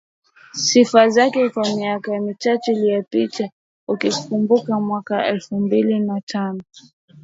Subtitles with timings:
[0.53, 3.49] sifa zake kwa miaka mitatu iliyopita
[3.87, 6.61] ukikumbuka mwaka elfu mbili na tano